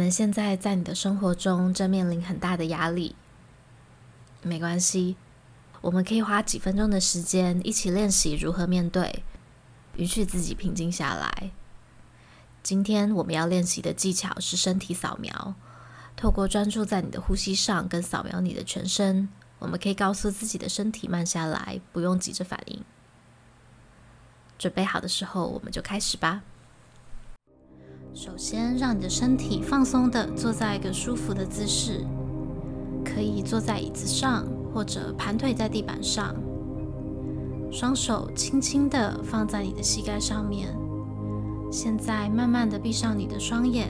[0.00, 3.14] 能现在在你的生活中正面临很大的压力，
[4.42, 5.16] 没关系，
[5.82, 9.22] 我们可以花几分钟的时间一起练习如何面对，
[9.96, 11.52] 允许自己平静下来。
[12.62, 15.54] 今天我们要练习的技巧是身体扫描，
[16.16, 22.82] 透过专注在你的呼吸上，跟扫描你的全身，我们可以告诉自己的身体慢下来，不用急着反应。
[24.58, 26.42] 准备好的时候，我们就开始吧。
[28.12, 32.04] 首先，让你的身体放松地坐在一个舒服的姿势，
[33.04, 36.34] 可以坐在椅子上，或者盘腿在地板上，
[37.70, 40.74] 双手轻轻地放在你的膝盖上面。
[41.70, 43.88] 现在，慢慢地闭上你的双眼，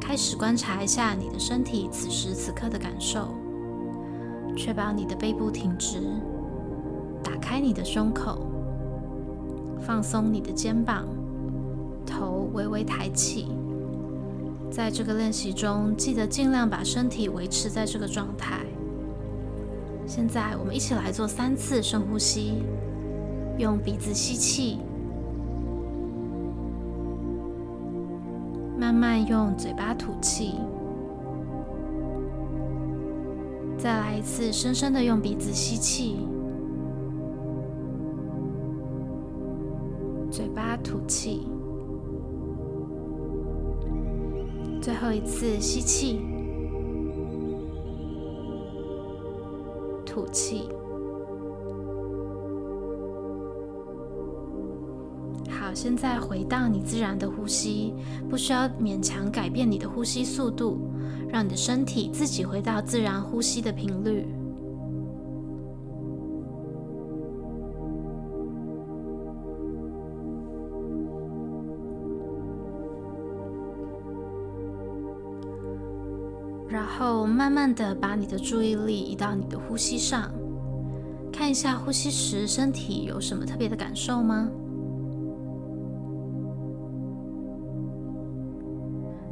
[0.00, 3.28] 开始观察一下你的身体此时此刻的感受，
[4.56, 6.00] 确保你的背部挺直，
[7.22, 8.46] 打开你的胸口，
[9.78, 11.06] 放松你的肩膀。
[12.06, 13.48] 头微微抬起，
[14.70, 18.64] 在这个练习中，记得尽量把身体维持在这个状态。
[20.06, 22.62] 现在，我们一起来做三次深呼吸，
[23.56, 24.78] 用鼻子吸气，
[28.78, 30.56] 慢慢用嘴巴吐气，
[33.78, 36.26] 再来一次，深深的用鼻子吸气，
[40.30, 41.46] 嘴巴吐气。
[44.82, 46.20] 最后一次吸气，
[50.04, 50.68] 吐气。
[55.48, 57.94] 好，现在回到你自然的呼吸，
[58.28, 60.90] 不需要勉强改变你的呼吸速度，
[61.28, 64.26] 让你的身体自己回到自然呼吸的频率。
[76.98, 80.30] 后慢慢的把你的注意力移到你的呼吸上，
[81.32, 84.48] 看一下呼吸时身体有什么特别的感受吗？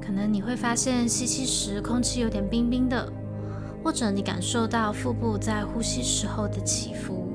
[0.00, 3.12] 可能你会发现吸气时空气有点冰冰的，
[3.84, 7.27] 或者你感受到腹部在呼吸时候的起伏。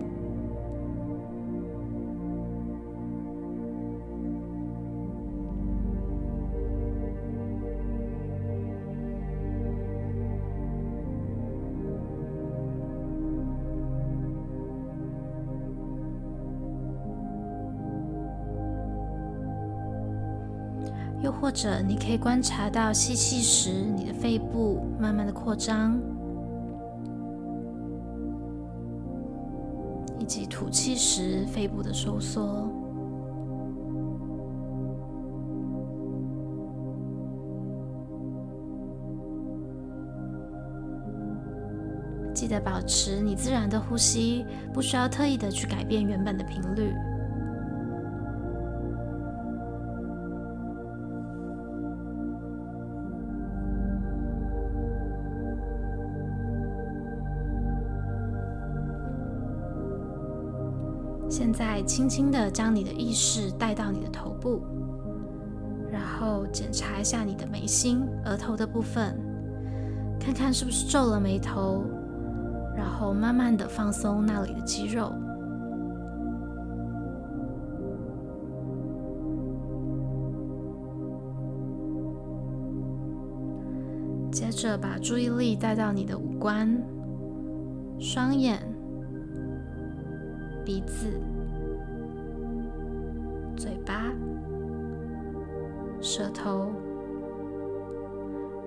[21.24, 25.98] 又或者，你可以观察到吸气时，你的肺部慢慢的扩张，
[30.20, 32.70] 以及吐气时肺部的收缩。
[42.34, 46.94] 记得保持你自然的呼吸，不需要特意的去改变原本的频率。
[61.36, 64.62] 现在，轻轻的将你的意识带到你的头部，
[65.92, 69.20] 然后检查一下你的眉心、额头的部分，
[70.20, 71.84] 看看是不是皱了眉头，
[72.78, 75.12] 然后慢慢的放松那里的肌肉。
[84.32, 86.80] 接着，把注意力带到你的五官、
[88.00, 88.72] 双眼。
[90.66, 91.08] 鼻子、
[93.58, 94.14] 嘴巴、
[96.02, 96.72] 舌头，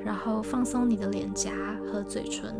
[0.04, 1.52] 然后放松你的脸颊
[1.86, 2.54] 和嘴唇。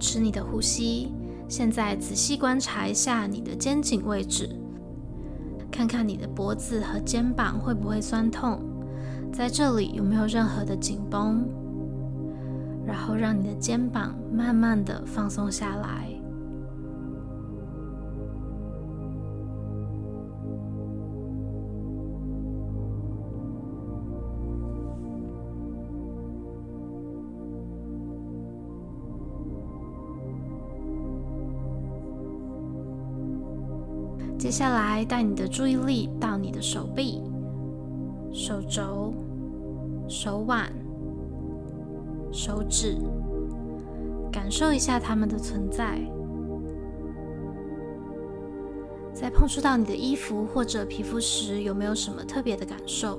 [0.00, 1.12] 持你的呼吸。
[1.46, 4.48] 现在仔细观察一下你的肩颈位置，
[5.70, 8.60] 看看你的脖子和肩膀会不会酸痛，
[9.32, 11.46] 在这里有没有任何的紧绷？
[12.86, 16.08] 然后让你的肩膀慢慢的放松下来。
[34.40, 37.22] 接下来，带你的注意力到你的手臂，
[38.32, 39.12] 手肘、
[40.08, 40.72] 手腕、
[42.32, 42.96] 手指，
[44.32, 46.00] 感受一下它们的存在。
[49.12, 53.18] 在碰触到你的衣服或者皮肤时，有没有什么特别的感受？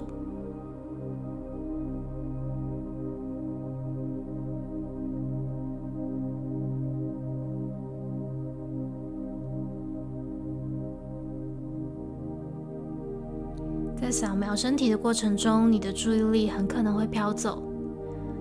[14.11, 17.63] 扫描身体的过程中，你的注意力很可能会飘走。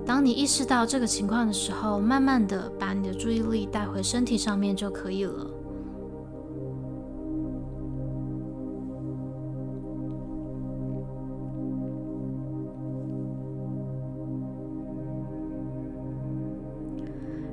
[0.04, 5.46] 当你意识到这个情况的时候，慢慢的把你的注意力带回身体上面就可以了。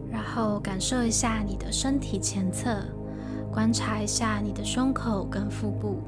[0.10, 2.70] 然后感受一下你的身体前侧，
[3.52, 6.00] 观察一下你的胸口跟腹部。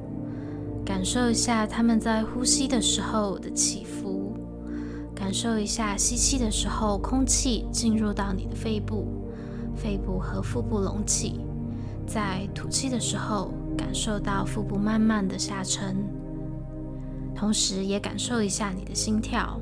[0.89, 4.35] 感受一下他们在呼吸的时候的起伏，
[5.13, 9.07] 感受一下吸气的时候空气进入到你的肺部，
[9.75, 11.41] 肺部和腹部隆起；
[12.07, 15.95] 在吐气的时候，感受到腹部慢慢的下沉，
[17.35, 19.61] 同时也感受一下你的心跳。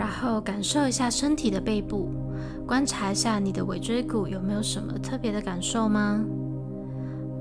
[0.00, 2.08] 然后感受一下身体的背部，
[2.66, 6.24] 观察一下你的尾椎骨有没有什么特别的感受吗？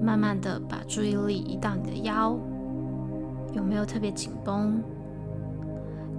[0.03, 2.37] 慢慢的把注意力移到你的腰，
[3.53, 4.83] 有没有特别紧绷？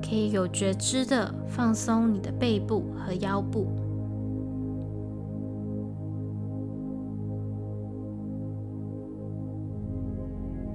[0.02, 3.66] 可以有觉知的放松你的背部和腰部。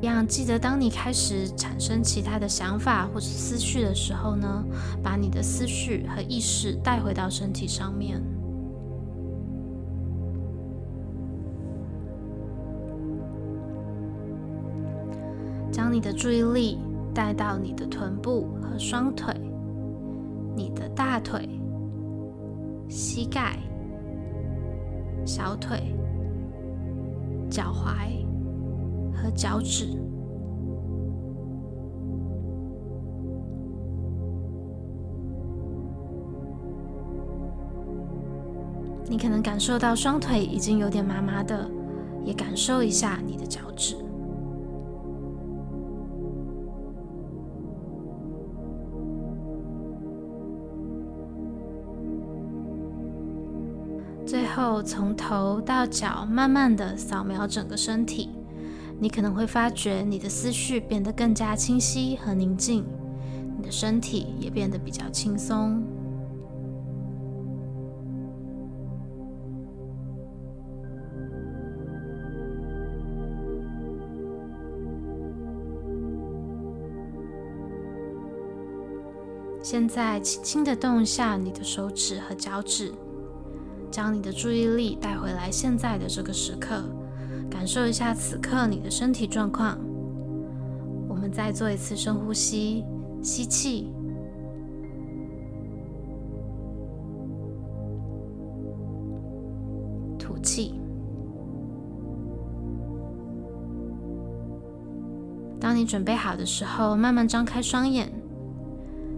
[0.06, 4.64] 样，记得当你开始产生其他的想法或是思绪的时候呢，
[5.04, 8.22] 把你的思绪和意识带回到身体上面，
[15.72, 16.80] 将你的注意力
[17.14, 19.34] 带到你的臀部和双腿、
[20.56, 21.48] 你的大腿、
[22.90, 23.60] 膝盖、
[25.26, 25.96] 小腿、
[27.50, 28.25] 脚踝。
[29.16, 29.88] 和脚趾，
[39.08, 41.70] 你可能感受到双腿已经有点麻麻的，
[42.24, 43.96] 也感受一下你的脚趾。
[54.26, 58.30] 最后，从头到脚，慢慢的扫描整个身体。
[59.00, 62.86] 你可能会发觉你的思绪变得更加清晰和宁静，
[63.58, 65.84] 你的身体也变得比较轻松。
[79.62, 82.94] 现在，轻轻的动一下你的手指和脚趾，
[83.92, 86.84] 将你的注意力带回来现在的这个时刻。
[87.56, 89.80] 感受一下此刻你的身体状况。
[91.08, 92.84] 我们再做一次深呼吸，
[93.24, 93.90] 吸气，
[100.20, 100.76] 吐气。
[105.58, 108.12] 当你准备好的时候，慢慢张开双眼。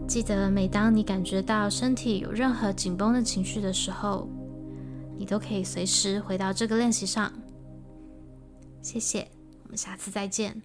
[0.08, 4.30] 记得，每当你感觉到身体有任何紧绷的情绪的时候，
[5.18, 7.32] 你都可以随时回到这个练习上。
[8.82, 9.28] 谢谢，
[9.64, 10.62] 我们下次再见。